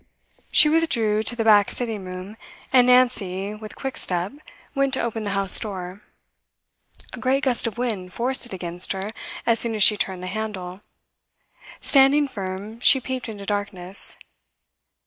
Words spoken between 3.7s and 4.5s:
quick step,